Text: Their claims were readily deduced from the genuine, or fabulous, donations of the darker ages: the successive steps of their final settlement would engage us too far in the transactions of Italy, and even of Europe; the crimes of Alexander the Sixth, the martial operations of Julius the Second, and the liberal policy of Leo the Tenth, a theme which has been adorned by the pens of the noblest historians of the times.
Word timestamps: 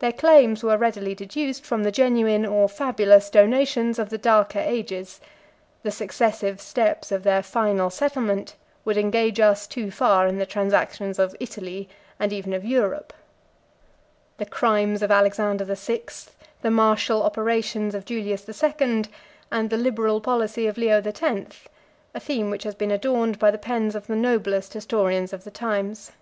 Their 0.00 0.12
claims 0.12 0.62
were 0.62 0.76
readily 0.76 1.14
deduced 1.14 1.64
from 1.64 1.82
the 1.82 1.90
genuine, 1.90 2.44
or 2.44 2.68
fabulous, 2.68 3.30
donations 3.30 3.98
of 3.98 4.10
the 4.10 4.18
darker 4.18 4.58
ages: 4.58 5.18
the 5.82 5.90
successive 5.90 6.60
steps 6.60 7.10
of 7.10 7.22
their 7.22 7.42
final 7.42 7.88
settlement 7.88 8.54
would 8.84 8.98
engage 8.98 9.40
us 9.40 9.66
too 9.66 9.90
far 9.90 10.26
in 10.26 10.36
the 10.36 10.44
transactions 10.44 11.18
of 11.18 11.34
Italy, 11.40 11.88
and 12.20 12.34
even 12.34 12.52
of 12.52 12.66
Europe; 12.66 13.14
the 14.36 14.44
crimes 14.44 15.00
of 15.00 15.10
Alexander 15.10 15.64
the 15.64 15.74
Sixth, 15.74 16.36
the 16.60 16.70
martial 16.70 17.22
operations 17.22 17.94
of 17.94 18.04
Julius 18.04 18.44
the 18.44 18.52
Second, 18.52 19.08
and 19.50 19.70
the 19.70 19.78
liberal 19.78 20.20
policy 20.20 20.66
of 20.66 20.76
Leo 20.76 21.00
the 21.00 21.12
Tenth, 21.12 21.66
a 22.14 22.20
theme 22.20 22.50
which 22.50 22.64
has 22.64 22.74
been 22.74 22.90
adorned 22.90 23.38
by 23.38 23.50
the 23.50 23.56
pens 23.56 23.94
of 23.94 24.06
the 24.06 24.16
noblest 24.16 24.74
historians 24.74 25.32
of 25.32 25.44
the 25.44 25.50
times. 25.50 26.12